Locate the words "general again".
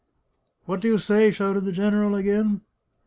1.71-2.61